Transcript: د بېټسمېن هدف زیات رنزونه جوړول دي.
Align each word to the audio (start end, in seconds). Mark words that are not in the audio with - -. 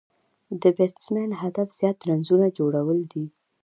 د 0.61 0.63
بېټسمېن 0.77 1.31
هدف 1.41 1.67
زیات 1.79 1.97
رنزونه 2.09 2.47
جوړول 2.57 2.99
دي. 3.11 3.25